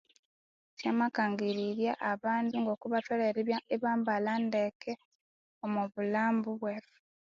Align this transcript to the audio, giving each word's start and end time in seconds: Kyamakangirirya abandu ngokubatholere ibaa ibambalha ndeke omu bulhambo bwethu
Kyamakangirirya 0.77 1.93
abandu 2.11 2.53
ngokubatholere 2.63 3.37
ibaa 3.45 3.67
ibambalha 3.75 4.33
ndeke 4.45 4.91
omu 5.63 5.83
bulhambo 5.93 6.49
bwethu 6.59 6.97